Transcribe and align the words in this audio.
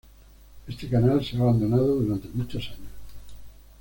Este 0.67 0.89
canal 0.89 1.23
se 1.23 1.37
ha 1.37 1.41
abandonado 1.41 1.97
durante 1.97 2.27
muchos 2.29 2.67
años. 2.69 2.89